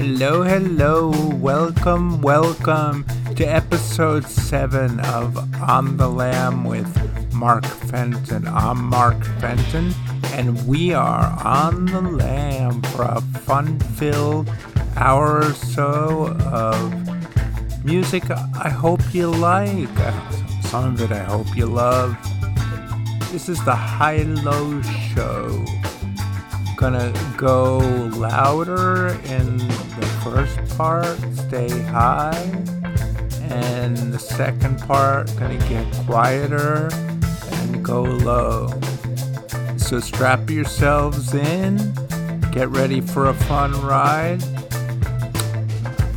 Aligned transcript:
Hello, 0.00 0.42
hello, 0.42 1.10
welcome, 1.34 2.22
welcome 2.22 3.04
to 3.36 3.44
episode 3.44 4.24
7 4.24 4.98
of 5.00 5.36
On 5.60 5.98
the 5.98 6.08
Lam 6.08 6.64
with 6.64 6.88
Mark 7.34 7.66
Fenton. 7.66 8.48
I'm 8.48 8.82
Mark 8.82 9.22
Fenton, 9.40 9.92
and 10.32 10.66
we 10.66 10.94
are 10.94 11.38
on 11.44 11.84
the 11.84 12.00
lam 12.00 12.80
for 12.80 13.02
a 13.02 13.20
fun 13.20 13.78
filled 13.78 14.50
hour 14.96 15.42
or 15.42 15.52
so 15.52 16.34
of 16.50 17.84
music 17.84 18.24
I 18.30 18.70
hope 18.70 19.02
you 19.12 19.30
like. 19.30 19.98
Uh, 19.98 20.30
some 20.62 20.94
of 20.94 21.02
it 21.02 21.12
I 21.12 21.24
hope 21.24 21.54
you 21.54 21.66
love. 21.66 22.16
This 23.30 23.50
is 23.50 23.62
the 23.66 23.76
High 23.76 24.22
Low 24.22 24.80
Show 24.80 25.79
gonna 26.80 27.12
go 27.36 27.76
louder 28.16 29.08
in 29.26 29.58
the 29.58 30.20
first 30.24 30.78
part, 30.78 31.18
stay 31.34 31.68
high, 31.68 32.34
and 33.50 33.98
the 34.14 34.18
second 34.18 34.80
part 34.80 35.30
gonna 35.38 35.58
get 35.68 35.86
quieter 36.06 36.88
and 37.52 37.84
go 37.84 38.00
low. 38.00 38.68
So 39.76 40.00
strap 40.00 40.48
yourselves 40.48 41.34
in, 41.34 41.76
get 42.50 42.70
ready 42.70 43.02
for 43.02 43.26
a 43.26 43.34
fun 43.34 43.72
ride. 43.82 44.42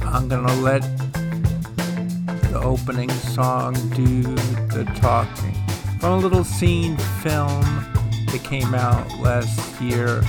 I'm 0.05 0.29
gonna 0.29 0.55
let 0.61 0.81
the 2.51 2.61
opening 2.63 3.09
song 3.09 3.73
do 3.89 4.21
the 4.71 4.89
talking. 4.95 5.55
From 5.99 6.13
a 6.13 6.17
little 6.19 6.45
seen 6.45 6.95
film 7.21 7.65
that 8.31 8.41
came 8.45 8.73
out 8.73 9.19
last 9.19 9.81
year 9.81 10.23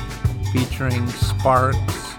featuring 0.55 1.05
Sparks, 1.09 2.15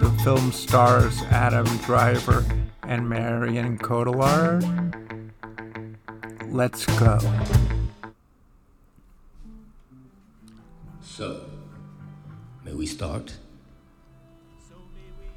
the 0.00 0.12
film 0.24 0.50
stars 0.50 1.22
Adam 1.30 1.64
Driver 1.86 2.44
and 2.82 3.08
Marion 3.08 3.78
Cotillard. 3.78 4.64
Let's 6.48 6.84
go. 6.98 7.20
So 11.00 11.44
may 12.64 12.72
we 12.72 12.86
start? 12.86 13.34
So, 14.68 14.74
may 14.92 15.12
we 15.20 15.28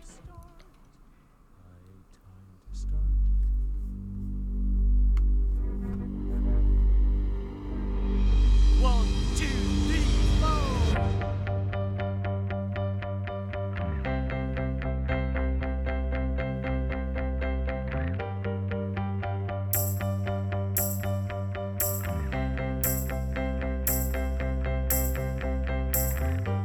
start? 8.82 9.23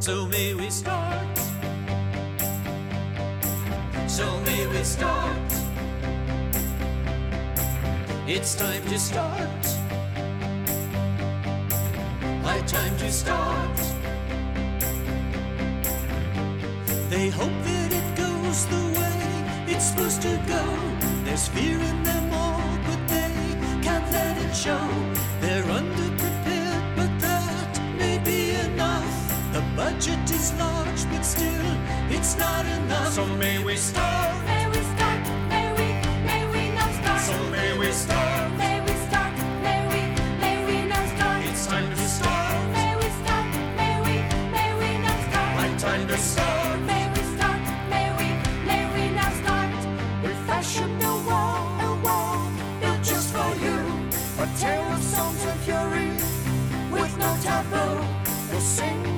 So 0.09 0.27
may 0.27 0.55
we 0.55 0.70
start. 0.70 1.39
So 4.06 4.41
may 4.41 4.67
we 4.67 4.83
start. 4.83 5.53
It's 8.27 8.55
time 8.55 8.83
to 8.84 8.98
start. 8.98 9.65
High 12.42 12.62
time 12.62 12.97
to 12.97 13.12
start. 13.12 13.77
They 17.11 17.28
hope 17.28 17.59
that 17.69 17.93
it 17.93 18.09
goes 18.17 18.65
the 18.65 18.84
way 18.98 19.75
it's 19.75 19.91
supposed 19.91 20.22
to 20.22 20.43
go. 20.48 20.65
There's 21.25 21.48
fear 21.48 21.78
in 21.78 22.03
them 22.03 22.33
all, 22.33 22.78
but 22.87 23.09
they 23.09 23.34
can't 23.83 24.10
let 24.10 24.38
it 24.38 24.56
show. 24.56 24.88
It's 32.19 32.37
not 32.37 32.67
enough. 32.67 33.12
So 33.12 33.25
may 33.37 33.62
we 33.62 33.77
start. 33.77 34.45
May 34.45 34.67
we 34.69 34.81
start? 34.95 35.21
May 35.53 35.67
we? 35.79 35.87
May 36.29 36.43
we 36.53 36.62
now 36.75 36.91
start? 37.01 37.21
So 37.23 37.37
may 37.55 37.79
we 37.79 37.93
start. 37.93 38.59
May 38.59 38.81
we 38.87 38.95
start? 39.06 39.33
May 39.67 39.81
we? 39.91 40.01
May 40.43 40.57
we 40.67 40.77
now 40.93 41.05
start? 41.15 41.45
It's 41.47 41.67
time 41.67 41.89
to 41.91 42.07
start. 42.17 42.59
May 42.77 42.93
we 43.01 43.09
start? 43.21 43.47
May 43.81 43.95
we? 44.05 44.15
May 44.57 44.71
we 44.81 44.89
now 45.05 45.19
start? 45.28 45.51
High 45.59 45.77
time 45.87 46.05
to 46.09 46.19
start. 46.19 46.81
May 46.91 47.05
we 47.15 47.23
start? 47.34 47.61
May 47.93 48.07
we? 48.19 48.28
May 48.71 48.83
we 48.95 49.03
now 49.19 49.31
start? 49.41 49.71
We 50.25 50.33
fashioned 50.49 51.03
a 51.03 51.15
wall, 51.28 51.62
a 51.87 51.91
wall 52.05 52.51
built 52.81 53.03
just 53.11 53.28
for 53.34 53.51
you. 53.65 53.78
A 54.43 54.47
tale 54.59 54.91
of 54.97 55.03
songs 55.03 55.45
and 55.51 55.61
fury 55.67 56.11
with 56.91 57.12
no 57.23 57.31
taboo. 57.47 57.95
We'll 58.51 58.61
sing 58.61 59.07
and 59.07 59.18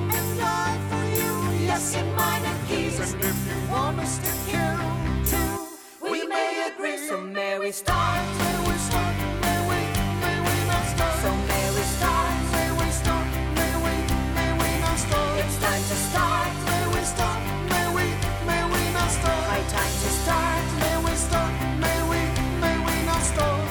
in 1.81 2.15
minor 2.15 2.55
keys. 2.67 2.99
And 2.99 3.23
if 3.23 3.37
you 3.47 3.57
want 3.71 3.99
us 3.99 4.19
to 4.19 4.31
kill 4.45 4.77
too, 5.25 6.11
we 6.11 6.27
may 6.27 6.69
agree. 6.69 6.97
So 7.07 7.19
may 7.19 7.57
we 7.57 7.71
start? 7.71 8.21
May 8.37 8.57
we 8.69 8.75
start? 8.87 9.15
May 9.41 9.59
we? 9.69 9.79
May 10.21 10.37
we 10.45 10.55
not 10.69 10.85
start? 10.93 11.15
So 11.23 11.29
may 11.49 11.65
we 11.75 11.83
start? 11.97 12.33
May 12.53 12.69
we 12.79 12.87
start? 13.01 13.27
May 13.57 13.73
we? 13.85 13.93
May 14.37 14.51
we 14.61 14.69
not 14.85 14.97
start? 15.05 15.39
It's 15.41 15.57
time 15.57 15.83
to 15.91 15.97
start. 16.09 16.49
May 16.69 16.85
we 16.93 17.01
start? 17.13 17.41
May 17.73 17.87
we? 17.97 18.05
May 18.45 18.63
we 18.73 18.81
not 18.93 19.09
start? 19.09 19.41
High 19.49 19.65
time 19.77 19.95
to 20.05 20.09
start. 20.21 20.63
May 20.81 20.95
we 21.05 21.13
start? 21.17 21.51
May 21.81 21.99
we? 22.11 22.21
May 22.61 22.77
we 22.77 22.95
not 23.09 23.23
start? 23.25 23.65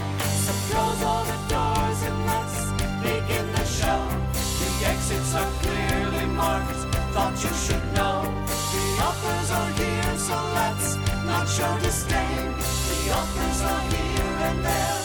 So 0.45 0.53
close 0.69 1.01
all 1.07 1.25
the 1.31 1.39
doors 1.47 2.01
and 2.09 2.19
let's 2.27 2.59
begin 3.07 3.47
the 3.55 3.65
show. 3.79 4.03
The 4.59 4.71
exits 4.93 5.33
are 5.39 5.51
clearly 5.63 6.27
marked. 6.35 6.83
Thought 7.15 7.35
you 7.43 7.53
should 7.65 7.90
offers 9.11 9.51
are 9.51 9.71
here, 9.73 10.17
so 10.17 10.37
let's 10.55 10.97
not 11.27 11.49
show 11.49 11.79
disdain. 11.81 12.47
The 12.91 13.11
offers 13.13 13.61
are 13.63 13.83
here 13.91 14.37
and 14.49 14.65
they're 14.65 15.00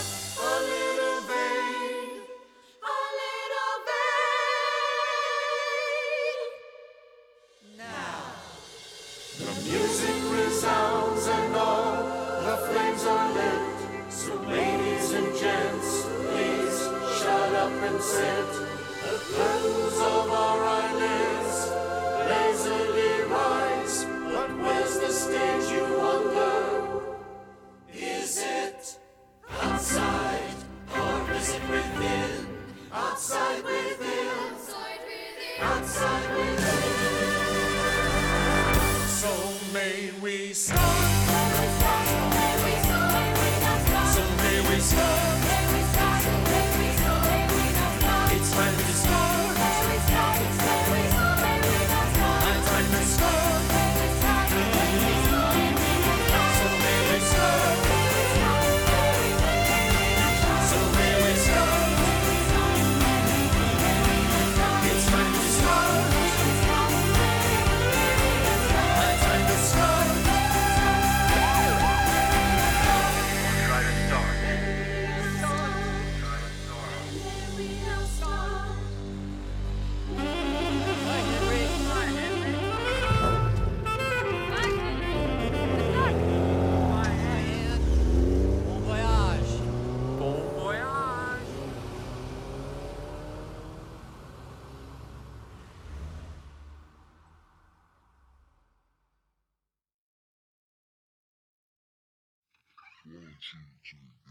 All 103.53 104.24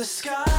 the 0.00 0.06
sky, 0.06 0.49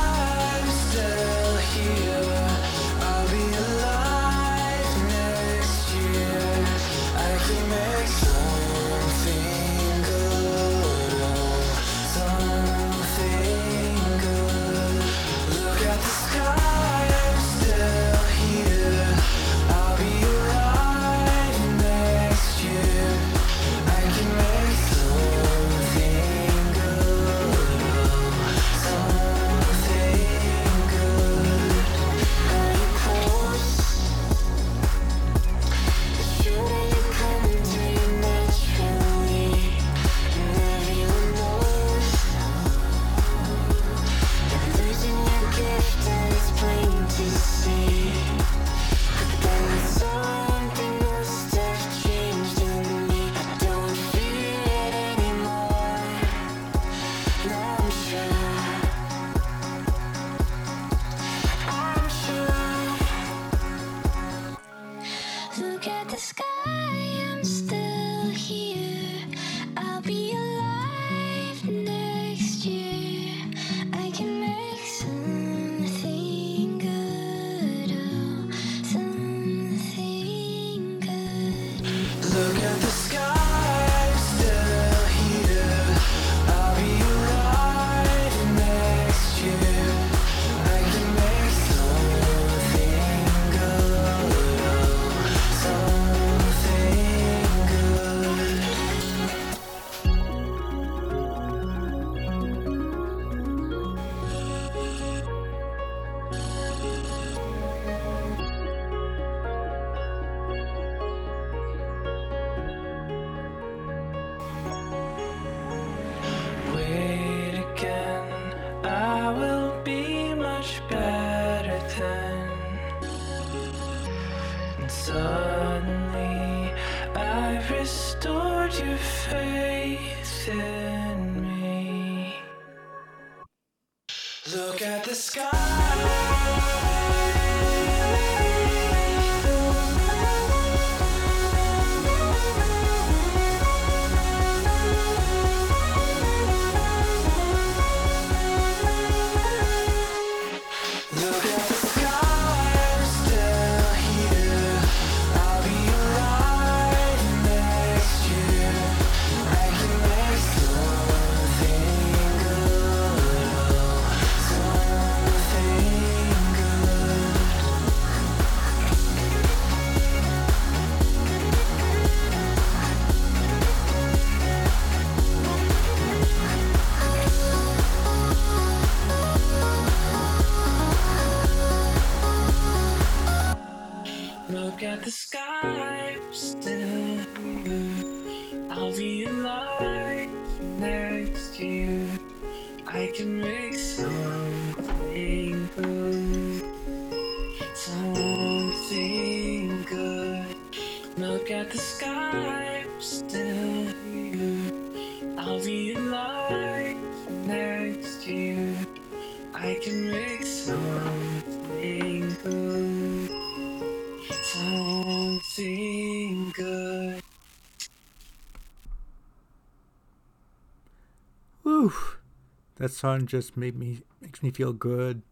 Song 223.01 223.25
just 223.25 223.58
made 223.58 223.75
me 223.75 224.01
makes 224.22 224.43
me 224.43 224.51
feel 224.51 224.74
good. 224.74 225.24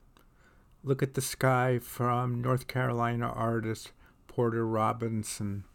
Look 0.84 1.04
at 1.04 1.14
the 1.14 1.22
sky 1.22 1.78
from 1.78 2.42
North 2.42 2.66
Carolina 2.66 3.28
artist 3.28 3.92
Porter 4.26 4.66
Robinson 4.66 5.66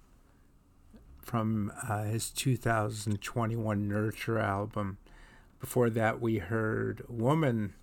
from 1.23 1.71
uh, 1.89 2.03
his 2.03 2.31
2021 2.31 3.87
Nurture 3.87 4.41
album. 4.41 4.99
Before 5.61 5.89
that, 5.89 6.21
we 6.21 6.39
heard 6.39 7.05
Woman 7.09 7.75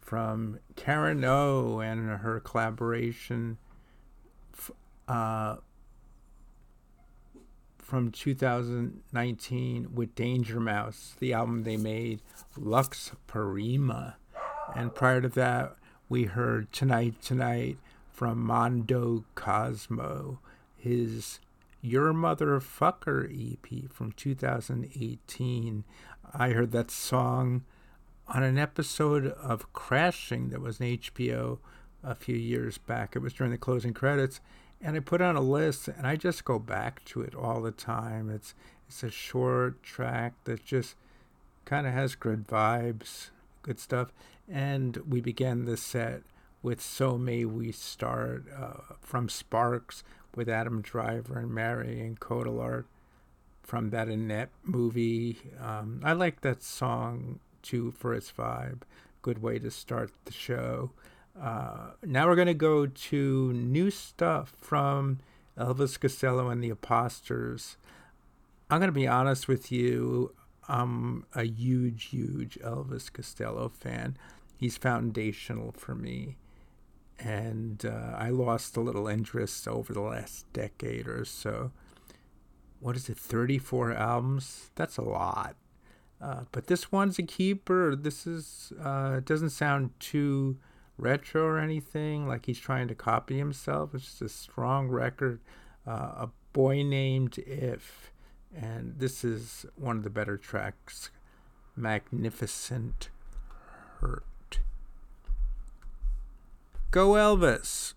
from 0.00 0.58
Karen 0.74 1.24
O 1.24 1.78
and 1.78 2.08
her 2.08 2.40
collaboration 2.40 3.58
uh, 5.06 5.58
from 7.84 8.10
2019 8.10 9.94
with 9.94 10.14
Danger 10.14 10.58
Mouse, 10.58 11.14
the 11.20 11.34
album 11.34 11.64
they 11.64 11.76
made, 11.76 12.22
Lux 12.56 13.12
Prima. 13.26 14.16
And 14.74 14.94
prior 14.94 15.20
to 15.20 15.28
that, 15.28 15.76
we 16.08 16.24
heard 16.24 16.72
Tonight 16.72 17.20
Tonight 17.20 17.76
from 18.10 18.40
Mondo 18.40 19.24
Cozmo, 19.34 20.40
his 20.76 21.40
Your 21.82 22.14
Motherfucker 22.14 23.28
EP 23.30 23.90
from 23.90 24.12
2018. 24.12 25.84
I 26.32 26.50
heard 26.50 26.72
that 26.72 26.90
song 26.90 27.64
on 28.26 28.42
an 28.42 28.58
episode 28.58 29.26
of 29.26 29.72
Crashing 29.74 30.48
that 30.48 30.62
was 30.62 30.80
an 30.80 30.86
HBO 30.86 31.58
a 32.02 32.14
few 32.14 32.36
years 32.36 32.78
back. 32.78 33.14
It 33.14 33.20
was 33.20 33.34
during 33.34 33.52
the 33.52 33.58
closing 33.58 33.92
credits, 33.92 34.40
and 34.80 34.96
I 34.96 35.00
put 35.00 35.20
on 35.20 35.36
a 35.36 35.40
list, 35.40 35.88
and 35.88 36.06
I 36.06 36.16
just 36.16 36.44
go 36.44 36.58
back 36.58 37.04
to 37.06 37.22
it 37.22 37.34
all 37.34 37.60
the 37.62 37.70
time. 37.72 38.30
It's 38.30 38.54
it's 38.88 39.02
a 39.02 39.10
short 39.10 39.82
track 39.82 40.34
that 40.44 40.64
just 40.64 40.96
kind 41.64 41.86
of 41.86 41.92
has 41.94 42.14
good 42.14 42.46
vibes, 42.46 43.30
good 43.62 43.80
stuff. 43.80 44.12
And 44.50 44.98
we 45.08 45.20
began 45.20 45.64
the 45.64 45.76
set 45.76 46.22
with 46.62 46.80
"So 46.80 47.16
May 47.18 47.44
We 47.44 47.72
Start" 47.72 48.44
uh, 48.54 48.94
from 49.00 49.28
Sparks 49.28 50.04
with 50.34 50.48
Adam 50.48 50.82
Driver 50.82 51.38
and 51.38 51.50
Marion 51.50 52.16
Cotillard 52.20 52.84
from 53.62 53.90
that 53.90 54.08
Annette 54.08 54.50
movie. 54.62 55.38
Um, 55.60 56.00
I 56.04 56.12
like 56.12 56.42
that 56.42 56.62
song 56.62 57.40
too 57.62 57.92
for 57.92 58.12
its 58.14 58.30
vibe. 58.30 58.82
good 59.22 59.40
way 59.42 59.58
to 59.58 59.70
start 59.70 60.12
the 60.26 60.32
show. 60.32 60.90
Uh, 61.40 61.90
now 62.02 62.26
we're 62.26 62.36
going 62.36 62.46
to 62.46 62.54
go 62.54 62.86
to 62.86 63.52
new 63.52 63.90
stuff 63.90 64.54
from 64.58 65.18
Elvis 65.58 65.98
Costello 65.98 66.48
and 66.48 66.62
the 66.62 66.68
Imposters. 66.68 67.76
I'm 68.70 68.78
going 68.78 68.88
to 68.88 68.92
be 68.92 69.06
honest 69.06 69.48
with 69.48 69.72
you. 69.72 70.34
I'm 70.68 71.26
a 71.34 71.44
huge, 71.44 72.06
huge 72.06 72.58
Elvis 72.62 73.12
Costello 73.12 73.68
fan. 73.68 74.16
He's 74.56 74.76
foundational 74.76 75.72
for 75.72 75.94
me. 75.94 76.36
And 77.18 77.84
uh, 77.84 78.16
I 78.16 78.30
lost 78.30 78.76
a 78.76 78.80
little 78.80 79.06
interest 79.06 79.68
over 79.68 79.92
the 79.92 80.00
last 80.00 80.50
decade 80.52 81.06
or 81.06 81.24
so. 81.24 81.72
What 82.80 82.96
is 82.96 83.08
it, 83.08 83.16
34 83.16 83.92
albums? 83.92 84.70
That's 84.74 84.96
a 84.96 85.02
lot. 85.02 85.56
Uh, 86.20 86.42
but 86.52 86.68
this 86.68 86.90
one's 86.90 87.18
a 87.18 87.22
keeper. 87.22 87.94
This 87.94 88.26
is 88.26 88.72
uh, 88.82 89.20
doesn't 89.20 89.50
sound 89.50 89.90
too 90.00 90.58
retro 90.96 91.42
or 91.42 91.58
anything 91.58 92.26
like 92.28 92.46
he's 92.46 92.58
trying 92.58 92.88
to 92.88 92.94
copy 92.94 93.38
himself. 93.38 93.94
It's 93.94 94.04
just 94.04 94.22
a 94.22 94.28
strong 94.28 94.88
record. 94.88 95.40
Uh, 95.86 95.90
a 95.90 96.30
boy 96.52 96.82
named 96.82 97.38
If, 97.38 98.12
and 98.54 98.94
this 98.98 99.24
is 99.24 99.66
one 99.76 99.96
of 99.98 100.04
the 100.04 100.10
better 100.10 100.36
tracks. 100.36 101.10
Magnificent 101.76 103.10
Hurt. 104.00 104.60
Go 106.90 107.12
Elvis. 107.12 107.94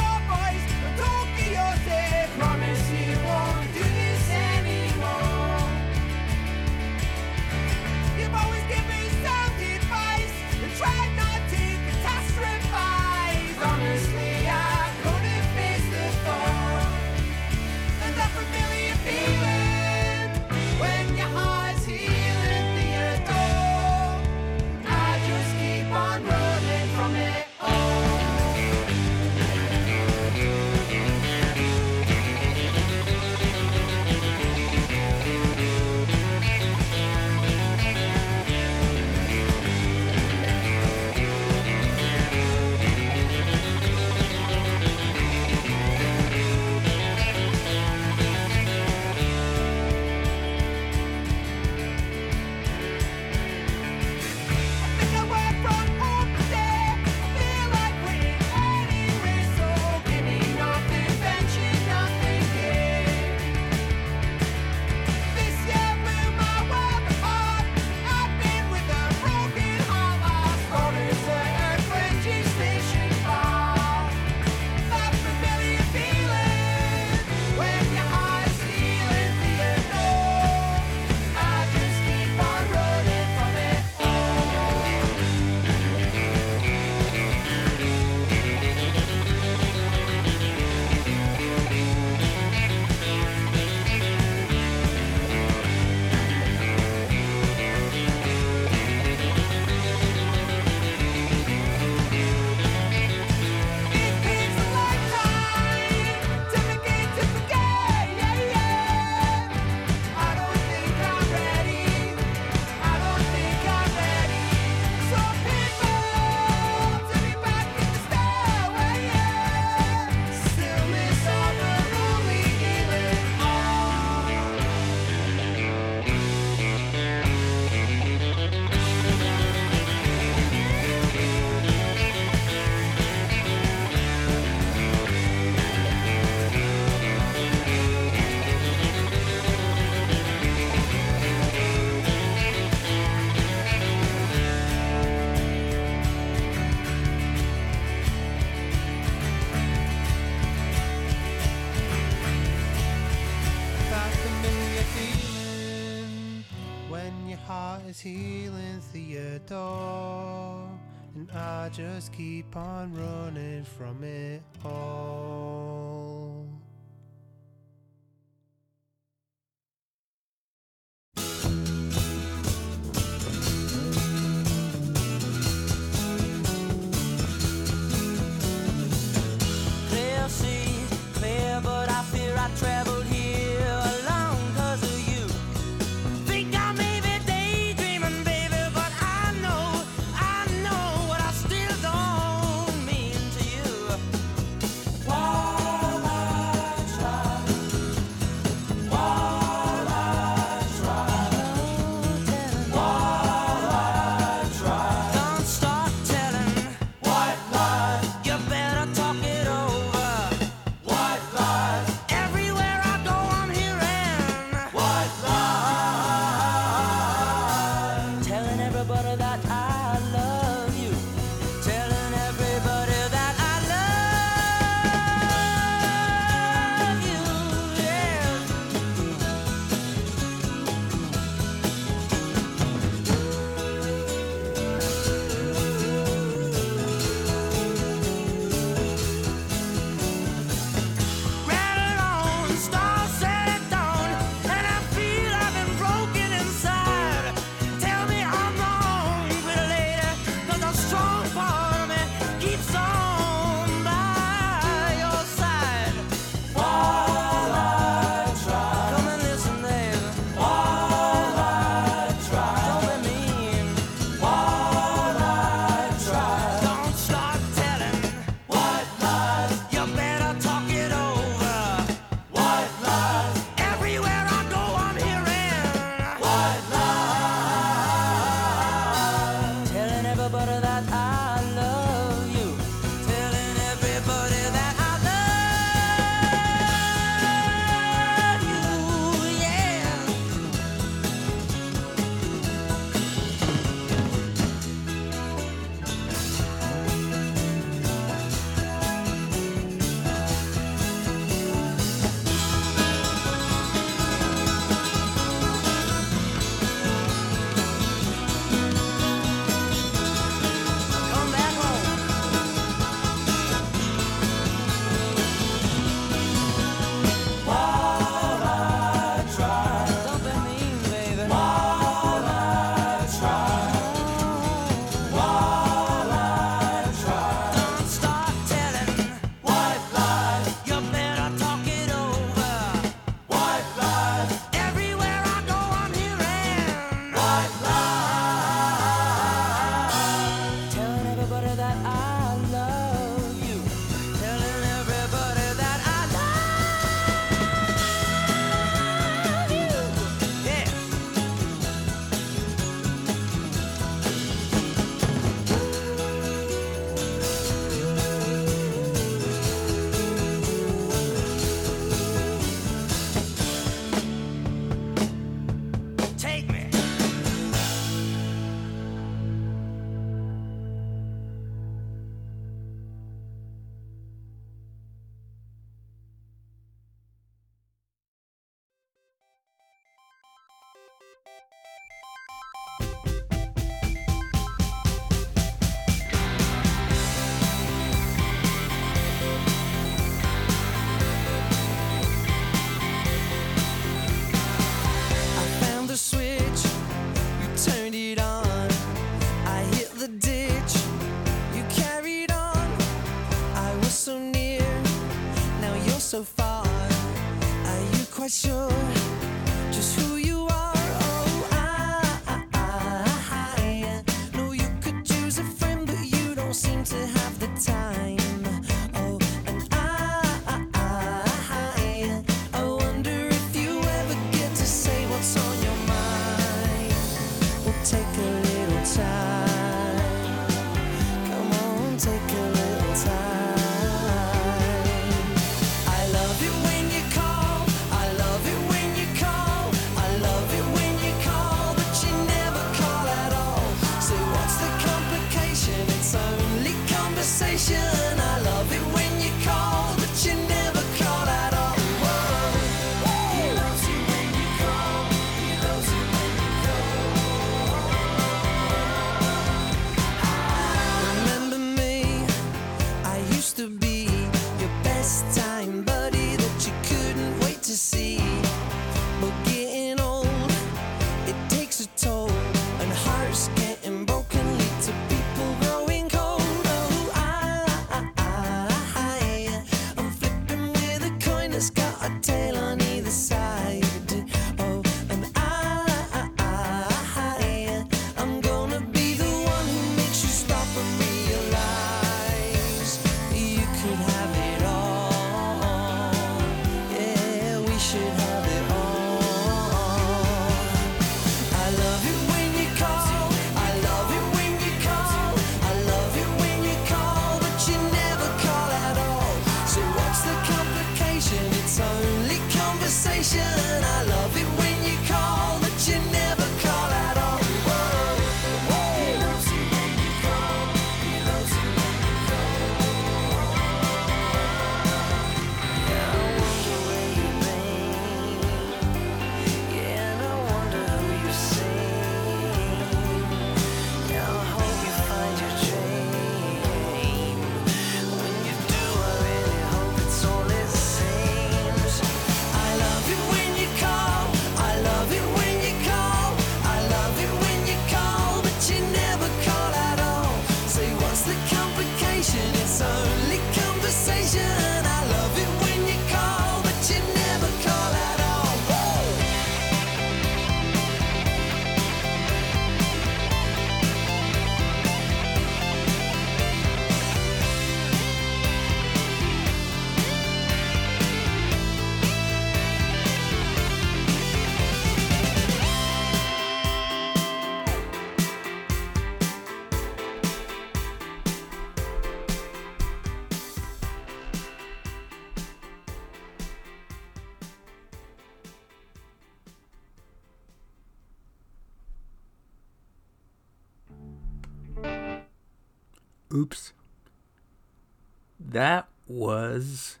That 598.58 598.88
was 599.06 600.00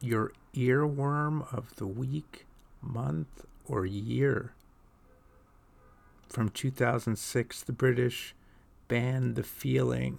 your 0.00 0.32
earworm 0.54 1.52
of 1.52 1.76
the 1.76 1.86
week, 1.86 2.46
month, 2.80 3.44
or 3.66 3.84
year. 3.84 4.54
From 6.30 6.48
2006, 6.48 7.60
the 7.60 7.72
British 7.74 8.34
band 8.88 9.36
The 9.36 9.42
Feeling. 9.42 10.18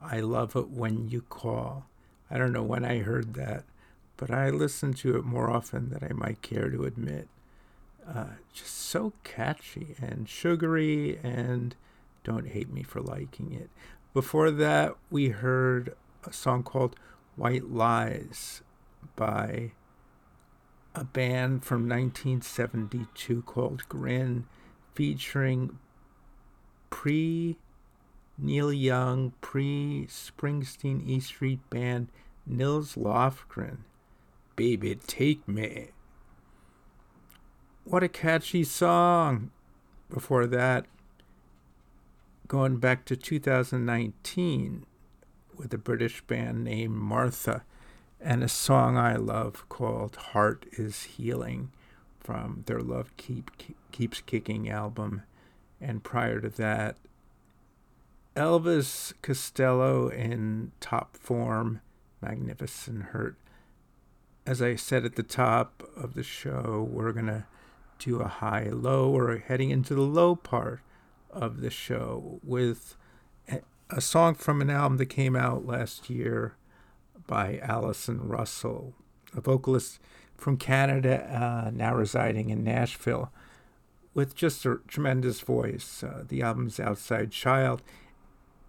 I 0.00 0.20
love 0.20 0.54
it 0.54 0.70
when 0.70 1.08
you 1.08 1.22
call. 1.22 1.86
I 2.30 2.38
don't 2.38 2.52
know 2.52 2.62
when 2.62 2.84
I 2.84 2.98
heard 2.98 3.34
that, 3.34 3.64
but 4.16 4.30
I 4.30 4.50
listen 4.50 4.94
to 4.94 5.16
it 5.16 5.24
more 5.24 5.50
often 5.50 5.90
than 5.90 6.08
I 6.08 6.12
might 6.12 6.40
care 6.40 6.70
to 6.70 6.84
admit. 6.84 7.26
Uh, 8.08 8.36
just 8.54 8.76
so 8.76 9.12
catchy 9.24 9.96
and 10.00 10.28
sugary, 10.28 11.18
and 11.20 11.74
don't 12.22 12.46
hate 12.46 12.72
me 12.72 12.84
for 12.84 13.00
liking 13.00 13.52
it. 13.52 13.70
Before 14.14 14.52
that, 14.52 14.94
we 15.10 15.30
heard 15.30 15.92
a 16.26 16.32
song 16.32 16.62
called 16.62 16.96
White 17.36 17.70
Lies 17.70 18.62
by 19.14 19.72
a 20.94 21.04
band 21.04 21.64
from 21.64 21.88
1972 21.88 23.42
called 23.42 23.88
Grin, 23.88 24.46
featuring 24.94 25.78
pre 26.90 27.56
Neil 28.38 28.72
Young, 28.72 29.32
pre 29.40 30.06
Springsteen 30.08 31.06
E 31.06 31.20
Street 31.20 31.60
Band 31.70 32.08
Nils 32.46 32.94
Lofgren. 32.94 33.78
Baby, 34.56 34.98
take 35.06 35.46
me. 35.46 35.88
What 37.84 38.02
a 38.02 38.08
catchy 38.08 38.64
song! 38.64 39.50
Before 40.08 40.46
that, 40.46 40.86
going 42.48 42.78
back 42.78 43.04
to 43.06 43.16
2019 43.16 44.86
with 45.56 45.72
a 45.74 45.78
British 45.78 46.20
band 46.22 46.64
named 46.64 46.94
Martha 46.94 47.64
and 48.20 48.42
a 48.42 48.48
song 48.48 48.96
I 48.96 49.16
love 49.16 49.68
called 49.68 50.16
Heart 50.16 50.66
is 50.72 51.02
Healing 51.02 51.70
from 52.18 52.64
their 52.66 52.80
Love 52.80 53.16
Keep, 53.16 53.50
Keeps 53.92 54.20
Kicking 54.22 54.68
album. 54.68 55.22
And 55.80 56.02
prior 56.02 56.40
to 56.40 56.48
that, 56.48 56.96
Elvis 58.34 59.12
Costello 59.22 60.08
in 60.08 60.72
top 60.80 61.16
form, 61.16 61.80
Magnificent 62.20 63.04
Hurt. 63.04 63.36
As 64.46 64.62
I 64.62 64.76
said 64.76 65.04
at 65.04 65.16
the 65.16 65.22
top 65.22 65.82
of 65.96 66.14
the 66.14 66.22
show, 66.22 66.88
we're 66.90 67.12
going 67.12 67.26
to 67.26 67.44
do 67.98 68.20
a 68.20 68.28
high 68.28 68.68
low. 68.70 69.10
We're 69.10 69.38
heading 69.38 69.70
into 69.70 69.94
the 69.94 70.02
low 70.02 70.36
part 70.36 70.80
of 71.30 71.60
the 71.60 71.70
show 71.70 72.40
with 72.42 72.96
a, 73.90 74.00
song 74.00 74.34
from 74.34 74.60
an 74.60 74.70
album 74.70 74.98
that 74.98 75.06
came 75.06 75.36
out 75.36 75.66
last 75.66 76.10
year 76.10 76.54
by 77.26 77.58
Allison 77.62 78.28
Russell, 78.28 78.94
a 79.36 79.40
vocalist 79.40 79.98
from 80.36 80.56
Canada, 80.56 81.24
uh, 81.32 81.70
now 81.70 81.94
residing 81.94 82.50
in 82.50 82.62
Nashville, 82.62 83.30
with 84.14 84.34
just 84.34 84.64
a 84.64 84.80
tremendous 84.86 85.40
voice. 85.40 86.02
Uh, 86.02 86.24
the 86.26 86.42
album's 86.42 86.78
Outside 86.78 87.30
Child, 87.30 87.82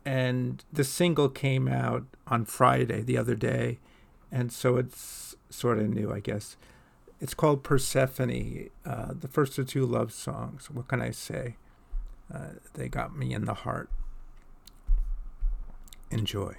and 0.05 0.63
the 0.71 0.83
single 0.83 1.29
came 1.29 1.67
out 1.67 2.05
on 2.27 2.45
Friday, 2.45 3.01
the 3.01 3.17
other 3.17 3.35
day, 3.35 3.79
and 4.31 4.51
so 4.51 4.77
it's 4.77 5.35
sort 5.49 5.79
of 5.79 5.89
new, 5.89 6.11
I 6.11 6.19
guess. 6.19 6.57
It's 7.19 7.33
called 7.33 7.63
Persephone, 7.63 8.69
uh, 8.85 9.13
the 9.19 9.27
first 9.27 9.57
of 9.57 9.67
two 9.67 9.85
love 9.85 10.13
songs. 10.13 10.69
What 10.69 10.87
can 10.87 11.01
I 11.01 11.11
say? 11.11 11.55
Uh, 12.33 12.49
they 12.73 12.89
got 12.89 13.17
me 13.17 13.33
in 13.33 13.45
the 13.45 13.53
heart. 13.53 13.89
Enjoy. 16.09 16.55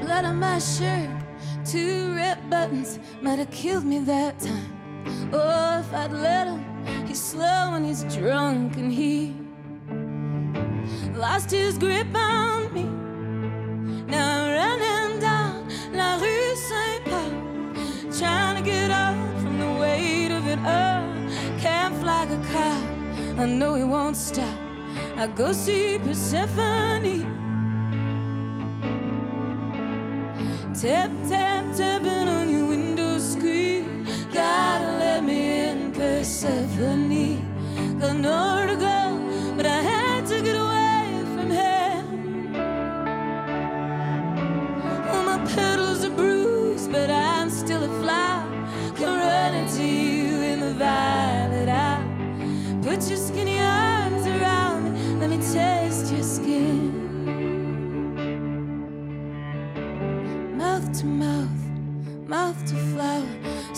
Blood 0.00 0.24
on 0.24 0.38
my 0.38 0.58
shirt, 0.58 1.10
two 1.64 2.14
red 2.14 2.48
buttons 2.50 2.98
might 3.22 3.38
have 3.38 3.50
killed 3.50 3.84
me 3.84 3.98
that 4.00 4.38
time. 4.38 5.30
Oh, 5.32 5.80
if 5.80 5.92
I'd 5.92 6.12
let 6.12 6.46
him, 6.46 7.06
he's 7.06 7.22
slow 7.22 7.74
and 7.74 7.84
he's 7.84 8.04
drunk 8.14 8.76
and 8.76 8.92
he 8.92 9.34
lost 11.14 11.50
his 11.50 11.78
grip 11.78 12.14
on 12.14 12.72
me. 12.74 12.84
Now 14.06 14.44
I'm 14.44 14.52
running 14.52 14.95
weight 20.56 20.66
of. 20.66 21.60
Can't 21.60 21.94
flag 21.96 22.30
a 22.30 22.42
car, 22.52 22.82
I 23.38 23.46
know 23.46 23.74
he 23.74 23.84
won't 23.84 24.16
stop. 24.16 24.58
I 25.16 25.26
go 25.26 25.52
see 25.52 25.98
Persephone. 25.98 27.34
Tap, 30.74 31.10
tap, 31.28 31.64
tapping 31.74 32.28
on 32.28 32.50
your 32.50 32.66
window 32.66 33.18
screen. 33.18 34.06
Gotta 34.32 34.98
let 34.98 35.24
me 35.24 35.68
in, 35.68 35.92
Persephone. 35.92 37.40
Got 37.98 38.16
nowhere 38.16 38.66
to 38.66 38.76
go, 38.76 39.54
but 39.56 39.66
I 39.66 39.80
had 39.80 40.26
to 40.26 40.42
get 40.42 40.56
away 40.56 41.24
from 41.34 41.50
him. 41.50 42.52
Well, 45.06 45.24
my 45.24 45.38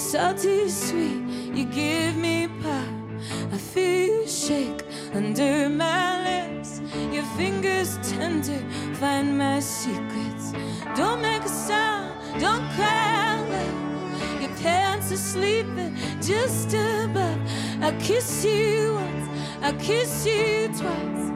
salty 0.09 0.69
sweet. 0.71 1.23
You 1.55 1.67
give 1.67 2.17
me 2.17 2.49
power. 2.63 2.95
I 3.53 3.59
feel 3.59 4.23
you 4.23 4.27
shake 4.27 4.83
under 5.13 5.69
my 5.69 6.07
lips. 6.29 6.81
Your 7.13 7.25
fingers 7.37 7.99
tender, 8.03 8.61
find 8.95 9.37
my 9.37 9.61
secrets. 9.61 10.53
Don't 10.97 11.21
make 11.21 11.43
a 11.43 11.49
sound, 11.49 12.41
don't 12.41 12.67
cry. 12.77 13.19
Your 14.41 14.51
pants 14.63 15.13
are 15.13 15.17
sleeping 15.17 15.95
just 16.23 16.73
above. 16.73 17.39
I 17.83 17.93
kiss 18.01 18.45
you 18.47 18.95
once, 18.95 19.29
I 19.61 19.73
kiss 19.73 20.25
you 20.25 20.69
twice. 20.69 21.31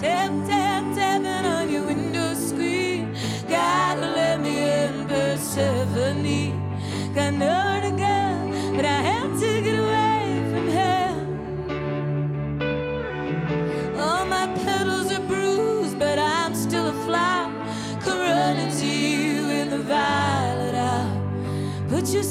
Tap, 0.01 0.31
tap, 0.49 0.83
tapping 0.95 1.45
on 1.45 1.69
your 1.71 1.85
window 1.85 2.16
70 5.37 6.51
got 7.13 7.33
but 8.75 8.85
I 8.85 9.01
had 9.09 9.39
to 9.39 9.61
get 9.61 9.79
away 9.79 10.43
from 10.51 10.67
hell. 10.67 11.17
All 13.99 14.25
my 14.25 14.47
petals 14.63 15.11
are 15.11 15.25
bruised, 15.27 15.97
but 15.99 16.17
I'm 16.19 16.55
still 16.55 16.87
a 16.87 16.93
flower. 17.05 17.37
To 18.67 18.85
you 18.85 19.49
in 19.49 19.69
the 19.69 19.79
violet 19.79 20.75
hour. 20.75 21.09
Put 21.89 22.09
your 22.09 22.21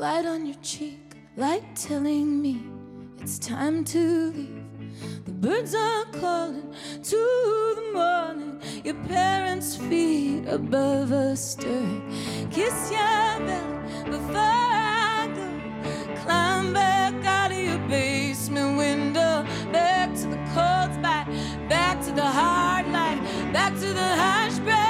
light 0.00 0.24
on 0.24 0.46
your 0.46 0.56
cheek, 0.62 1.14
light 1.36 1.76
telling 1.76 2.40
me 2.40 2.64
it's 3.20 3.38
time 3.38 3.84
to 3.84 4.32
leave. 4.32 4.64
The 5.26 5.30
birds 5.30 5.74
are 5.74 6.06
calling 6.06 6.74
to 7.02 7.74
the 7.76 7.90
morning. 7.92 8.62
Your 8.82 8.94
parents' 9.06 9.76
feet 9.76 10.46
above 10.48 11.12
us 11.12 11.50
stir. 11.50 12.00
Kiss 12.50 12.90
your 12.90 13.40
belly 13.46 14.10
before 14.10 14.38
I 14.38 15.28
go. 15.36 16.22
Climb 16.22 16.72
back 16.72 17.22
out 17.26 17.52
of 17.52 17.58
your 17.58 17.86
basement 17.86 18.78
window. 18.78 19.44
Back 19.70 20.14
to 20.14 20.28
the 20.28 20.40
cold 20.54 20.94
spot. 20.94 21.26
Back 21.68 22.02
to 22.06 22.12
the 22.12 22.24
hard 22.24 22.86
light. 22.88 23.20
Back 23.52 23.74
to 23.74 23.88
the 23.92 24.10
bright 24.64 24.89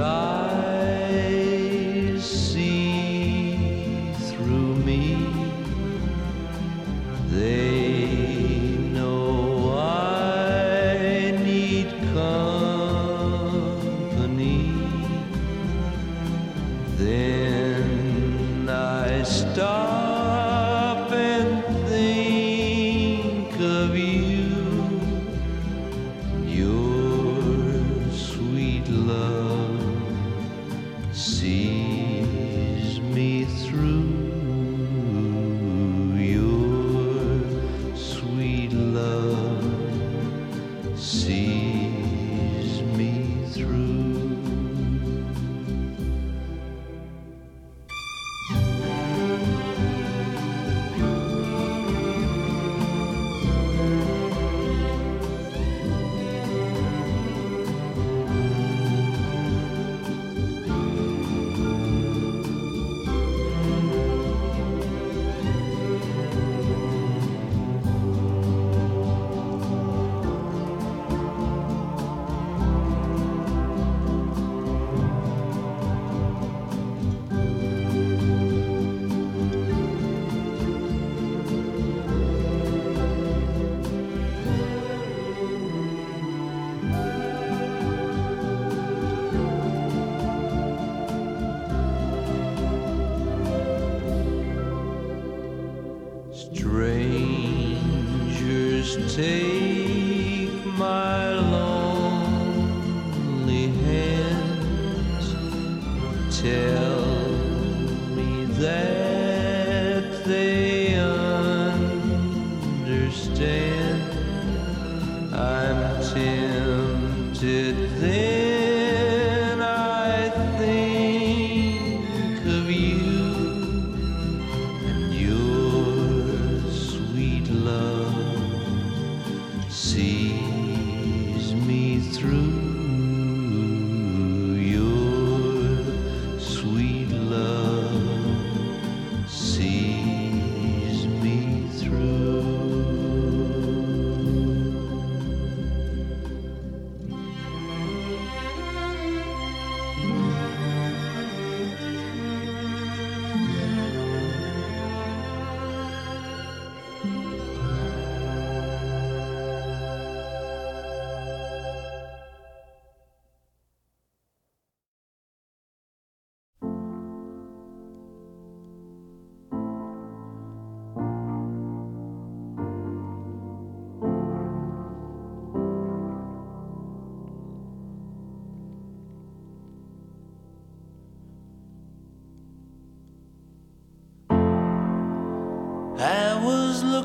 啊 0.00 0.37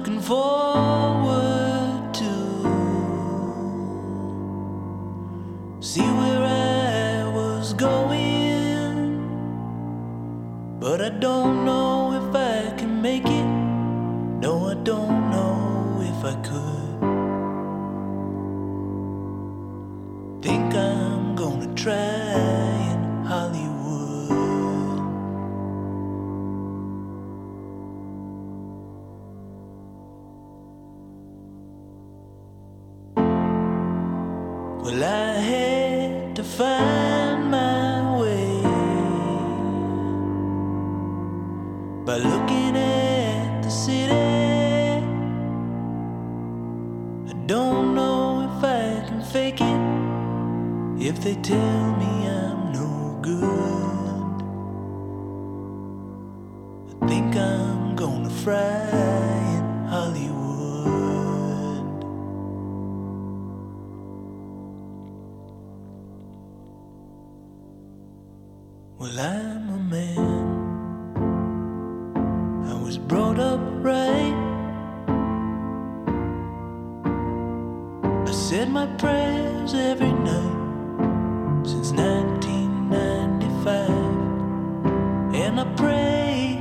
looking 0.04 0.20
forward 0.20 0.62
And 85.54 85.62
I 85.62 85.66
pray 85.78 86.53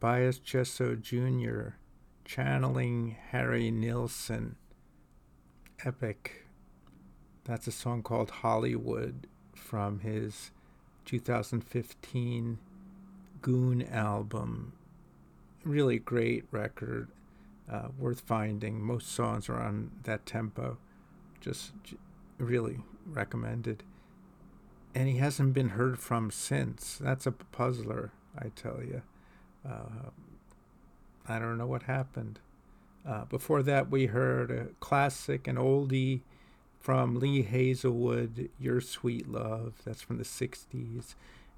Tobias 0.00 0.38
Jesso 0.38 0.94
Jr. 0.94 1.74
channeling 2.24 3.18
Harry 3.32 3.70
Nilsson. 3.70 4.56
Epic. 5.84 6.46
That's 7.44 7.66
a 7.66 7.72
song 7.72 8.02
called 8.02 8.30
Hollywood 8.30 9.26
from 9.54 10.00
his 10.00 10.52
2015 11.04 12.58
Goon 13.42 13.82
album. 13.88 14.72
Really 15.66 15.98
great 15.98 16.44
record. 16.50 17.08
Uh, 17.70 17.88
worth 17.98 18.20
finding. 18.20 18.80
Most 18.80 19.12
songs 19.12 19.50
are 19.50 19.60
on 19.60 19.90
that 20.04 20.24
tempo. 20.24 20.78
Just 21.42 21.72
j- 21.84 21.98
really 22.38 22.78
recommended. 23.04 23.82
And 24.94 25.10
he 25.10 25.18
hasn't 25.18 25.52
been 25.52 25.70
heard 25.70 25.98
from 25.98 26.30
since. 26.30 26.96
That's 26.98 27.26
a 27.26 27.32
puzzler, 27.32 28.12
I 28.38 28.48
tell 28.56 28.80
you. 28.82 29.02
Uh, 29.68 30.10
I 31.28 31.38
don't 31.38 31.58
know 31.58 31.66
what 31.66 31.84
happened. 31.84 32.40
Uh, 33.06 33.24
before 33.24 33.62
that, 33.62 33.90
we 33.90 34.06
heard 34.06 34.50
a 34.50 34.66
classic, 34.80 35.46
an 35.46 35.56
oldie 35.56 36.20
from 36.80 37.18
Lee 37.18 37.42
Hazelwood, 37.42 38.48
Your 38.58 38.80
Sweet 38.80 39.28
Love. 39.28 39.74
That's 39.84 40.02
from 40.02 40.18
the 40.18 40.24
60s. 40.24 41.14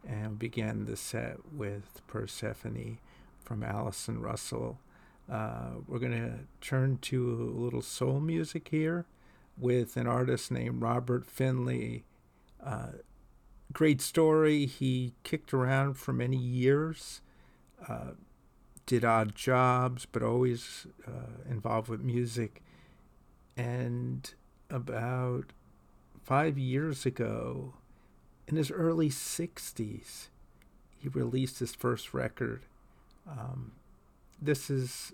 And 0.07 0.39
began 0.39 0.87
the 0.87 0.97
set 0.97 1.39
with 1.53 2.03
Persephone 2.09 2.99
from 3.45 3.63
Allison 3.63 4.21
Russell. 4.21 4.79
Uh, 5.31 5.77
we're 5.87 6.01
going 6.01 6.13
to 6.13 6.41
turn 6.61 6.99
to 7.03 7.31
a 7.31 7.61
little 7.61 7.83
soul 7.83 8.19
music 8.19 8.69
here 8.71 9.07
with 9.57 9.97
an 9.97 10.07
artist 10.07 10.51
named 10.51 10.83
Robert 10.83 11.25
Finley. 11.25 12.05
Uh, 12.65 12.89
great 13.73 14.01
story. 14.01 14.67
He 14.67 15.13
kicked 15.23 15.55
around 15.55 15.95
for 15.95 16.13
many 16.13 16.37
years, 16.37 17.21
uh, 17.89 18.13
did 18.87 19.05
odd 19.05 19.35
jobs, 19.35 20.07
but 20.07 20.23
always 20.23 20.87
uh, 21.07 21.49
involved 21.49 21.89
with 21.89 22.01
music. 22.01 22.63
And 23.57 24.33
about 24.71 25.53
five 26.23 26.59
years 26.59 27.07
ago, 27.07 27.75
in 28.49 28.57
his 28.57 28.71
early 28.71 29.09
60s, 29.09 30.29
he 30.99 31.09
released 31.09 31.59
his 31.59 31.75
first 31.75 32.15
record. 32.15 32.63
Um, 33.29 33.73
this 34.41 34.71
is 34.71 35.13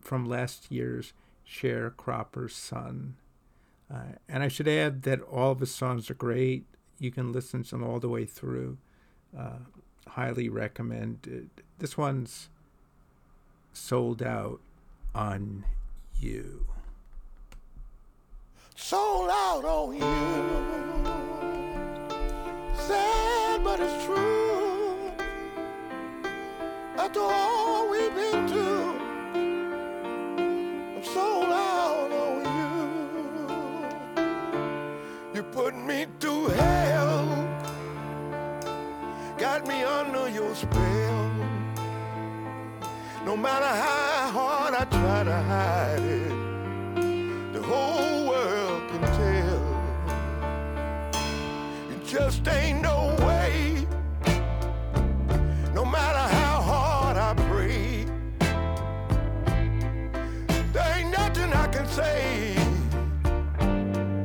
from 0.00 0.26
last 0.26 0.70
year's 0.70 1.12
Sharecropper's 1.48 2.54
Son. 2.54 3.16
Uh, 3.92 4.16
and 4.28 4.42
I 4.42 4.48
should 4.48 4.68
add 4.68 5.02
that 5.02 5.20
all 5.22 5.52
of 5.52 5.60
his 5.60 5.74
songs 5.74 6.10
are 6.10 6.14
great. 6.14 6.64
You 6.98 7.10
can 7.10 7.32
listen 7.32 7.62
to 7.64 7.70
them 7.70 7.84
all 7.84 8.00
the 8.00 8.08
way 8.08 8.24
through. 8.24 8.78
Uh, 9.36 9.58
highly 10.08 10.48
recommended. 10.48 11.50
This 11.84 11.98
one's 11.98 12.48
souled 13.74 14.22
out 14.22 14.58
on 15.14 15.66
you. 16.18 16.64
sold 18.74 19.28
out 19.28 19.62
on 19.66 19.94
you. 19.94 20.00
Sad, 22.74 23.62
but 23.62 23.80
it's 23.80 24.04
true. 24.06 24.96
After 26.96 27.20
all 27.20 27.90
we've 27.90 28.14
been 28.14 28.48
through, 28.48 28.94
I'm 30.96 31.04
sold 31.04 31.50
out 31.52 32.10
on 32.24 32.44
you. 35.34 35.34
You 35.34 35.42
put 35.42 35.76
me 35.76 36.06
through 36.18 36.46
hell, 36.46 37.26
got 39.36 39.66
me 39.68 39.84
under 39.84 40.30
your 40.30 40.54
spell. 40.54 40.93
No 43.24 43.36
matter 43.38 43.66
how 43.66 44.30
hard 44.30 44.74
I 44.74 44.84
try 44.84 45.24
to 45.24 45.32
hide 45.32 46.02
it 46.02 46.34
the 47.54 47.62
whole 47.62 48.28
world 48.28 48.82
can 48.90 49.00
tell. 49.00 49.64
It 51.90 52.04
just 52.04 52.46
ain't 52.48 52.82
no 52.82 53.16
way, 53.26 53.86
no 55.72 55.86
matter 55.86 56.34
how 56.34 56.60
hard 56.60 57.16
I 57.16 57.32
pray. 57.48 58.04
There 60.74 60.96
ain't 60.96 61.10
nothing 61.10 61.50
I 61.52 61.66
can 61.68 61.86
say 61.88 62.54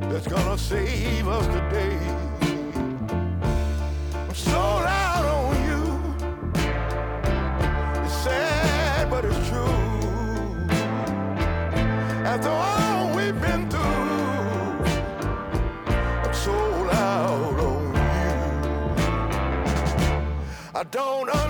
that's 0.09 0.27
gonna 0.27 0.57
save 0.57 1.27
us 1.27 1.47
today. 1.47 2.18
Don't 20.91 21.29
understand. 21.29 21.48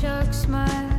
Shark 0.00 0.32
smile 0.32 0.89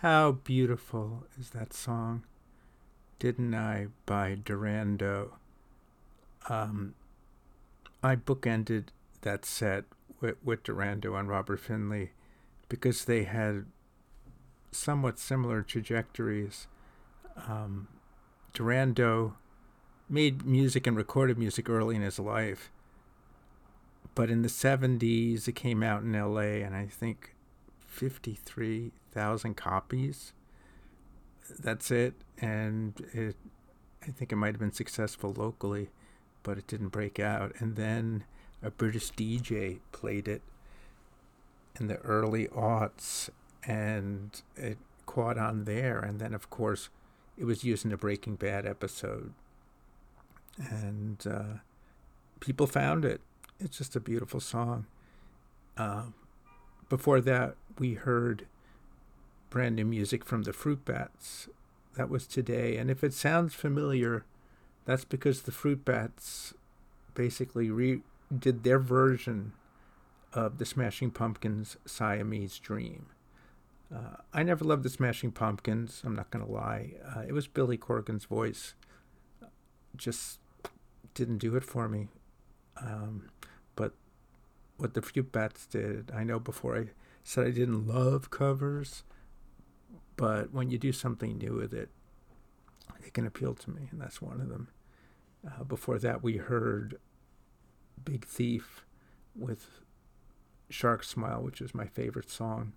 How 0.00 0.32
beautiful 0.32 1.24
is 1.38 1.50
that 1.50 1.74
song? 1.74 2.24
Didn't 3.18 3.54
I 3.54 3.88
by 4.06 4.34
Darondo? 4.34 5.32
Um, 6.48 6.94
I 8.02 8.16
bookended 8.16 8.84
that 9.20 9.44
set 9.44 9.84
with, 10.18 10.36
with 10.42 10.62
Darondo 10.62 11.20
and 11.20 11.28
Robert 11.28 11.60
Finley 11.60 12.12
because 12.70 13.04
they 13.04 13.24
had 13.24 13.66
somewhat 14.72 15.18
similar 15.18 15.60
trajectories. 15.60 16.66
Um, 17.46 17.88
Darondo 18.54 19.34
made 20.08 20.46
music 20.46 20.86
and 20.86 20.96
recorded 20.96 21.36
music 21.36 21.68
early 21.68 21.94
in 21.94 22.00
his 22.00 22.18
life, 22.18 22.70
but 24.14 24.30
in 24.30 24.40
the 24.40 24.48
70s 24.48 25.46
it 25.46 25.56
came 25.56 25.82
out 25.82 26.04
in 26.04 26.14
LA, 26.14 26.64
and 26.64 26.74
I 26.74 26.86
think 26.86 27.34
53,000 27.90 29.56
copies. 29.56 30.32
That's 31.58 31.90
it. 31.90 32.14
And 32.38 32.94
it, 33.12 33.36
I 34.02 34.10
think 34.12 34.32
it 34.32 34.36
might 34.36 34.54
have 34.54 34.60
been 34.60 34.72
successful 34.72 35.34
locally, 35.36 35.90
but 36.42 36.56
it 36.56 36.66
didn't 36.66 36.88
break 36.88 37.18
out. 37.18 37.52
And 37.58 37.76
then 37.76 38.24
a 38.62 38.70
British 38.70 39.10
DJ 39.12 39.80
played 39.92 40.28
it 40.28 40.42
in 41.78 41.88
the 41.88 41.96
early 41.98 42.46
aughts, 42.48 43.30
and 43.64 44.40
it 44.56 44.78
caught 45.06 45.38
on 45.38 45.64
there. 45.64 45.98
And 45.98 46.20
then, 46.20 46.32
of 46.32 46.48
course, 46.48 46.88
it 47.36 47.44
was 47.44 47.64
used 47.64 47.84
in 47.84 47.92
a 47.92 47.96
Breaking 47.96 48.36
Bad 48.36 48.66
episode. 48.66 49.32
And 50.58 51.24
uh, 51.26 51.58
people 52.38 52.66
found 52.66 53.04
it. 53.04 53.20
It's 53.58 53.78
just 53.78 53.96
a 53.96 54.00
beautiful 54.00 54.40
song. 54.40 54.86
Um, 55.76 56.14
before 56.90 57.22
that, 57.22 57.54
we 57.78 57.94
heard 57.94 58.46
brand 59.48 59.76
new 59.76 59.86
music 59.86 60.24
from 60.24 60.42
the 60.42 60.52
Fruit 60.52 60.84
Bats. 60.84 61.48
That 61.96 62.10
was 62.10 62.26
today. 62.26 62.76
And 62.76 62.90
if 62.90 63.02
it 63.02 63.14
sounds 63.14 63.54
familiar, 63.54 64.24
that's 64.84 65.06
because 65.06 65.42
the 65.42 65.52
Fruit 65.52 65.84
Bats 65.84 66.52
basically 67.14 67.70
re- 67.70 68.02
did 68.36 68.64
their 68.64 68.78
version 68.78 69.52
of 70.32 70.58
the 70.58 70.66
Smashing 70.66 71.10
Pumpkins' 71.12 71.76
Siamese 71.86 72.58
Dream. 72.58 73.06
Uh, 73.94 74.16
I 74.32 74.42
never 74.42 74.64
loved 74.64 74.84
the 74.84 74.90
Smashing 74.90 75.32
Pumpkins, 75.32 76.02
I'm 76.04 76.14
not 76.14 76.30
going 76.30 76.44
to 76.44 76.50
lie. 76.50 76.92
Uh, 77.04 77.22
it 77.26 77.32
was 77.32 77.48
Billy 77.48 77.76
Corgan's 77.76 78.24
voice. 78.24 78.74
Just 79.96 80.38
didn't 81.14 81.38
do 81.38 81.56
it 81.56 81.64
for 81.64 81.88
me. 81.88 82.08
Um, 82.76 83.30
but 83.74 83.92
what 84.80 84.94
the 84.94 85.02
Fruit 85.02 85.30
Bats 85.30 85.66
did. 85.66 86.10
I 86.14 86.24
know 86.24 86.38
before 86.38 86.78
I 86.78 86.86
said 87.22 87.46
I 87.46 87.50
didn't 87.50 87.86
love 87.86 88.30
covers, 88.30 89.04
but 90.16 90.52
when 90.52 90.70
you 90.70 90.78
do 90.78 90.92
something 90.92 91.38
new 91.38 91.54
with 91.54 91.72
it, 91.72 91.90
it 93.06 93.14
can 93.14 93.26
appeal 93.26 93.54
to 93.54 93.70
me, 93.70 93.88
and 93.90 94.00
that's 94.00 94.22
one 94.22 94.40
of 94.40 94.48
them. 94.48 94.68
Uh, 95.46 95.64
before 95.64 95.98
that, 95.98 96.22
we 96.22 96.36
heard 96.36 96.98
Big 98.04 98.26
Thief 98.26 98.84
with 99.34 99.66
Shark 100.68 101.04
Smile, 101.04 101.42
which 101.42 101.60
is 101.60 101.74
my 101.74 101.86
favorite 101.86 102.30
song 102.30 102.72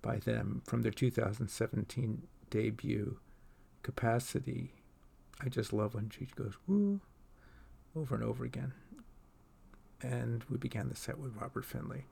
by 0.00 0.16
them 0.16 0.62
from 0.64 0.82
their 0.82 0.92
2017 0.92 2.22
debut, 2.50 3.18
Capacity. 3.82 4.72
I 5.40 5.48
just 5.48 5.72
love 5.72 5.94
when 5.94 6.10
she 6.10 6.28
goes, 6.36 6.54
woo, 6.66 7.00
over 7.96 8.14
and 8.14 8.24
over 8.24 8.44
again. 8.44 8.72
And 10.02 10.44
we 10.50 10.58
began 10.58 10.88
the 10.88 10.96
set 10.96 11.18
with 11.18 11.36
Robert 11.40 11.64
Finley 11.64 12.06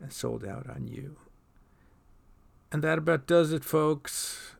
and 0.00 0.12
souled 0.12 0.44
out 0.44 0.68
on 0.68 0.88
you. 0.88 1.16
And 2.70 2.82
that 2.82 2.98
about 2.98 3.26
does 3.26 3.52
it, 3.52 3.64
folks. 3.64 4.56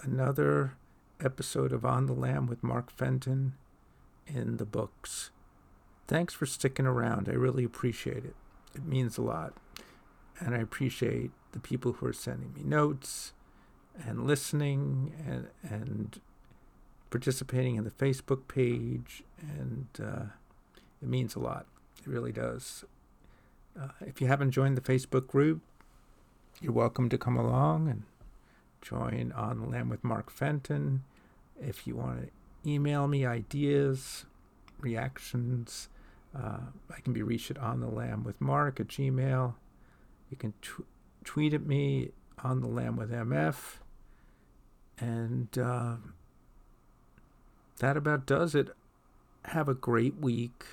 Another 0.00 0.74
episode 1.20 1.72
of 1.72 1.84
On 1.84 2.06
the 2.06 2.12
Lam 2.12 2.46
with 2.46 2.62
Mark 2.62 2.90
Fenton 2.90 3.54
in 4.26 4.56
the 4.56 4.64
books. 4.64 5.30
Thanks 6.08 6.32
for 6.34 6.46
sticking 6.46 6.86
around. 6.86 7.28
I 7.28 7.32
really 7.32 7.64
appreciate 7.64 8.24
it. 8.24 8.34
It 8.74 8.84
means 8.84 9.18
a 9.18 9.22
lot. 9.22 9.54
And 10.40 10.54
I 10.54 10.58
appreciate 10.58 11.30
the 11.52 11.60
people 11.60 11.94
who 11.94 12.06
are 12.06 12.12
sending 12.12 12.52
me 12.54 12.62
notes 12.64 13.32
and 14.06 14.26
listening 14.26 15.12
and, 15.26 15.48
and 15.62 16.20
participating 17.10 17.76
in 17.76 17.84
the 17.84 17.90
Facebook 17.90 18.48
page. 18.48 19.22
And 19.40 19.88
uh, 20.02 20.24
it 21.00 21.08
means 21.08 21.34
a 21.34 21.40
lot. 21.40 21.66
It 22.02 22.08
really 22.08 22.32
does. 22.32 22.84
Uh, 23.80 23.88
if 24.00 24.20
you 24.20 24.26
haven't 24.26 24.50
joined 24.50 24.76
the 24.76 24.80
Facebook 24.80 25.28
group, 25.28 25.60
you're 26.60 26.72
welcome 26.72 27.08
to 27.08 27.16
come 27.16 27.36
along 27.36 27.88
and 27.88 28.02
join 28.80 29.32
on 29.32 29.60
the 29.60 29.66
lam 29.66 29.88
with 29.88 30.02
Mark 30.02 30.30
Fenton. 30.30 31.04
If 31.60 31.86
you 31.86 31.94
want 31.94 32.22
to 32.22 32.68
email 32.68 33.06
me 33.06 33.24
ideas, 33.24 34.24
reactions, 34.80 35.88
uh, 36.36 36.58
I 36.90 37.00
can 37.00 37.12
be 37.12 37.22
reached 37.22 37.52
at 37.52 37.58
on 37.58 37.80
the 37.80 37.86
lam 37.86 38.24
with 38.24 38.40
Mark 38.40 38.80
at 38.80 38.88
Gmail. 38.88 39.54
You 40.28 40.36
can 40.36 40.54
tw- 40.60 40.86
tweet 41.24 41.54
at 41.54 41.64
me 41.64 42.10
on 42.42 42.60
the 42.60 42.68
lam 42.68 42.96
with 42.96 43.12
MF. 43.12 43.78
And 44.98 45.56
uh, 45.56 45.96
that 47.78 47.96
about 47.96 48.26
does 48.26 48.56
it. 48.56 48.70
Have 49.46 49.68
a 49.68 49.74
great 49.74 50.16
week. 50.16 50.64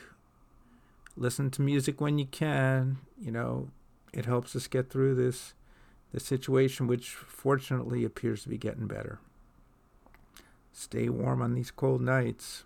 Listen 1.16 1.50
to 1.52 1.62
music 1.62 2.00
when 2.00 2.18
you 2.18 2.26
can. 2.26 2.98
You 3.20 3.32
know, 3.32 3.70
it 4.14 4.26
helps 4.26 4.56
us 4.56 4.68
get 4.68 4.90
through 4.90 5.16
this 5.16 5.54
the 6.12 6.20
situation, 6.20 6.88
which 6.88 7.10
fortunately 7.12 8.04
appears 8.04 8.44
to 8.44 8.50
be 8.50 8.58
getting 8.58 8.88
better. 8.88 9.20
Stay 10.72 11.10
warm 11.10 11.42
on 11.42 11.54
these 11.54 11.72
cold 11.72 12.02
nights, 12.02 12.64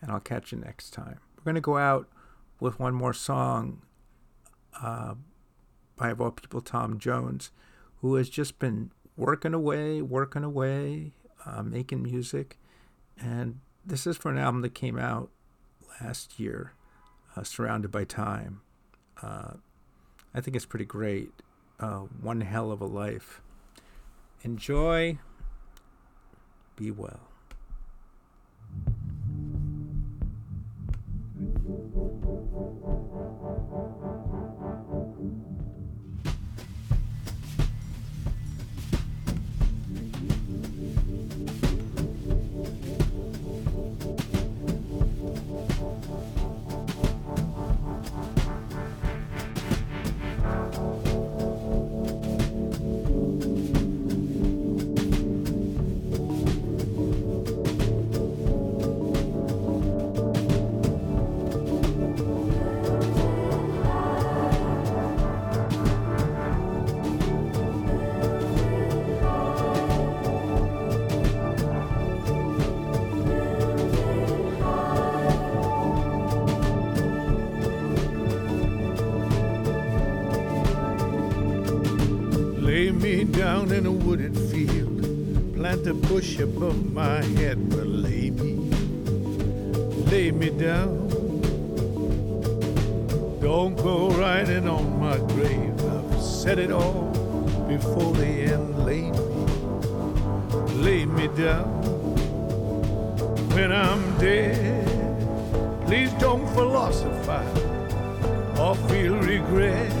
and 0.00 0.10
I'll 0.10 0.20
catch 0.20 0.50
you 0.50 0.58
next 0.58 0.90
time. 0.90 1.20
We're 1.36 1.44
going 1.44 1.54
to 1.54 1.60
go 1.60 1.76
out 1.76 2.08
with 2.58 2.80
one 2.80 2.94
more 2.94 3.12
song 3.12 3.82
uh, 4.82 5.14
by, 5.96 6.10
of 6.10 6.20
all 6.20 6.30
people, 6.32 6.60
Tom 6.60 6.98
Jones, 6.98 7.52
who 8.00 8.14
has 8.16 8.28
just 8.28 8.58
been 8.58 8.90
working 9.16 9.54
away, 9.54 10.02
working 10.02 10.44
away, 10.44 11.12
uh, 11.44 11.62
making 11.62 12.02
music. 12.02 12.58
And 13.20 13.60
this 13.84 14.06
is 14.06 14.16
for 14.16 14.30
an 14.30 14.38
album 14.38 14.62
that 14.62 14.74
came 14.74 14.98
out 14.98 15.30
last 16.00 16.40
year, 16.40 16.72
uh, 17.38 17.44
Surrounded 17.44 17.90
by 17.90 18.04
Time. 18.04 18.60
Uh, 19.22 19.54
I 20.34 20.40
think 20.40 20.56
it's 20.56 20.66
pretty 20.66 20.84
great 20.84 21.30
uh, 21.80 22.00
one 22.20 22.40
hell 22.40 22.70
of 22.70 22.80
a 22.80 22.86
life. 22.86 23.40
Enjoy. 24.42 25.18
Be 26.76 26.90
well. 26.90 27.20
Lay 82.88 82.94
me 82.94 83.24
down 83.24 83.70
in 83.70 83.84
a 83.84 83.92
wooded 83.92 84.34
field, 84.34 85.02
plant 85.54 85.86
a 85.86 85.92
bush 85.92 86.38
above 86.38 86.90
my 86.90 87.22
head, 87.22 87.68
but 87.68 87.86
lay 87.86 88.30
me, 88.30 88.54
lay 90.10 90.30
me 90.30 90.48
down. 90.48 91.06
Don't 93.42 93.76
go 93.76 94.08
riding 94.12 94.66
on 94.66 94.98
my 94.98 95.18
grave, 95.34 95.78
I've 95.84 96.22
said 96.22 96.58
it 96.58 96.70
all 96.72 97.10
before 97.68 98.14
the 98.14 98.54
end. 98.54 98.86
Lay 98.86 99.10
me, 99.10 99.20
lay 100.82 101.04
me 101.04 101.28
down. 101.36 101.68
When 103.52 103.70
I'm 103.70 104.00
dead, 104.16 105.84
please 105.84 106.10
don't 106.14 106.48
philosophize 106.54 107.58
or 108.58 108.74
feel 108.88 109.18
regret. 109.18 109.92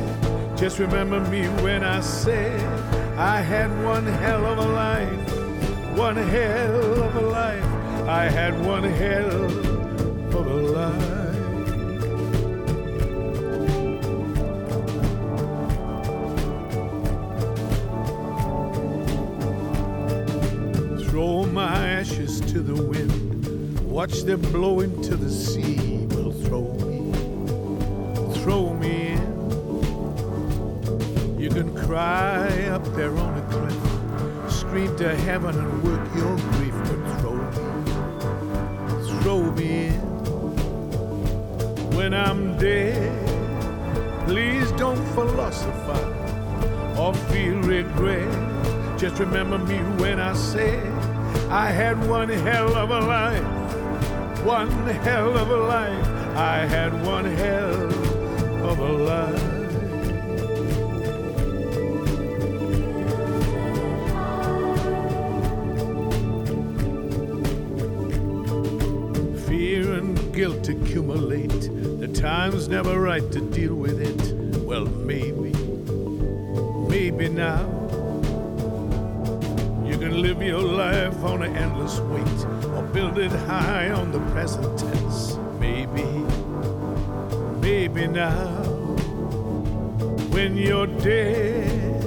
Just 0.56 0.78
remember 0.80 1.20
me 1.20 1.42
when 1.62 1.84
I 1.84 2.00
said 2.00 2.77
I 3.20 3.40
had 3.40 3.70
one 3.82 4.06
hell 4.06 4.46
of 4.46 4.58
a 4.58 4.64
life, 4.64 5.98
one 5.98 6.14
hell 6.14 7.02
of 7.02 7.16
a 7.16 7.20
life. 7.20 7.64
I 8.06 8.28
had 8.28 8.64
one 8.64 8.84
hell 8.84 9.44
of 10.38 10.46
a 10.46 10.54
life. 10.54 11.18
Throw 21.10 21.42
my 21.46 21.88
ashes 21.88 22.40
to 22.52 22.60
the 22.60 22.80
wind, 22.80 23.80
watch 23.80 24.22
them 24.22 24.42
blow 24.52 24.78
into 24.78 25.16
the 25.16 25.28
sea. 25.28 26.06
Well, 26.10 26.30
throw 26.30 26.72
me, 26.86 27.12
throw 28.42 28.74
me 28.74 29.08
in. 29.08 29.28
You 31.40 31.48
can 31.50 31.74
cry 31.74 32.27
scream 34.68 34.96
to 34.96 35.14
heaven 35.14 35.56
and 35.56 35.84
work 35.84 36.14
your 36.16 36.36
grief, 36.36 36.74
but 36.82 36.98
throw 37.20 37.36
me, 37.36 37.60
throw 39.22 39.40
me 39.52 39.86
in. 39.86 40.00
When 41.96 42.12
I'm 42.12 42.58
dead, 42.58 44.26
please 44.26 44.72
don't 44.72 45.02
philosophize 45.14 46.98
or 46.98 47.14
feel 47.30 47.62
regret. 47.62 48.98
Just 48.98 49.20
remember 49.20 49.58
me 49.58 49.78
when 50.02 50.18
I 50.18 50.34
said 50.34 50.92
I 51.50 51.70
had 51.70 52.04
one 52.08 52.28
hell 52.28 52.74
of 52.74 52.90
a 52.90 53.00
life, 53.00 54.44
one 54.44 54.70
hell 55.06 55.38
of 55.38 55.48
a 55.50 55.56
life. 55.56 56.06
I 56.36 56.66
had 56.66 56.92
one 57.06 57.26
hell 57.26 57.92
of 58.70 58.78
a 58.80 58.92
life. 58.92 59.47
late. 71.18 71.70
The 72.00 72.08
time's 72.08 72.68
never 72.68 73.00
right 73.00 73.30
to 73.32 73.40
deal 73.40 73.74
with 73.74 74.00
it. 74.00 74.58
Well, 74.62 74.86
maybe, 74.86 75.52
maybe 76.88 77.28
now. 77.28 77.66
You 79.84 79.96
can 79.98 80.22
live 80.22 80.42
your 80.42 80.62
life 80.62 81.22
on 81.24 81.42
an 81.42 81.56
endless 81.56 81.98
wait 82.00 82.46
or 82.74 82.82
build 82.92 83.18
it 83.18 83.32
high 83.32 83.90
on 83.90 84.12
the 84.12 84.20
present 84.32 84.78
tense. 84.78 85.36
Maybe, 85.58 86.04
maybe 87.60 88.06
now. 88.06 88.46
When 90.30 90.56
you're 90.56 90.86
dead, 90.86 92.02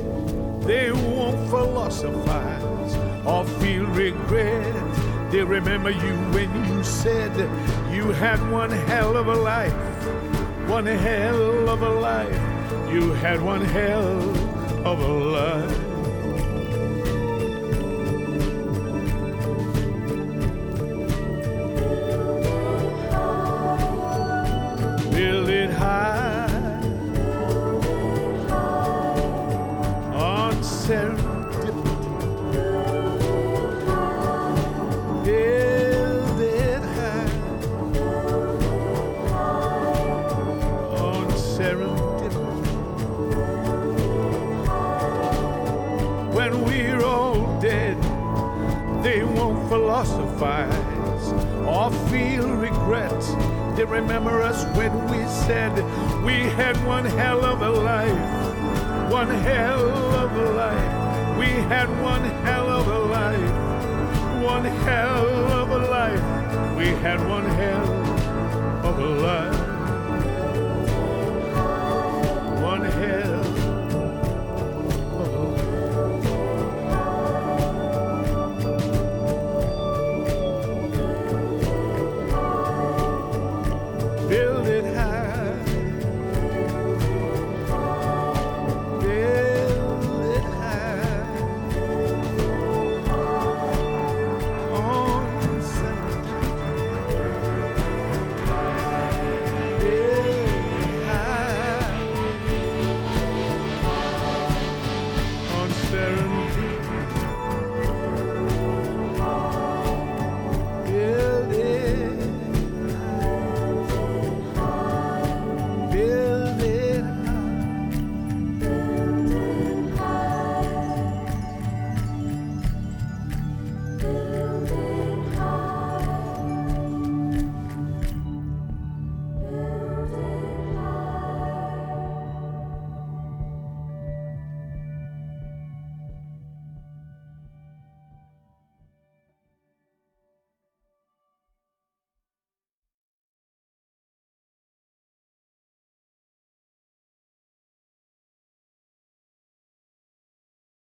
they 0.63 0.91
won't 0.91 1.49
philosophize 1.49 2.95
or 3.25 3.45
feel 3.59 3.85
regret. 3.88 4.70
They 5.31 5.43
remember 5.43 5.89
you 5.89 6.13
when 6.33 6.53
you 6.65 6.83
said 6.83 7.31
you 7.89 8.11
had 8.11 8.39
one 8.51 8.69
hell 8.69 9.15
of 9.15 9.27
a 9.27 9.33
life, 9.33 9.71
one 10.67 10.85
hell 10.85 11.69
of 11.69 11.81
a 11.81 11.89
life. 11.89 12.91
You 12.91 13.13
had 13.13 13.41
one 13.41 13.61
hell 13.61 14.40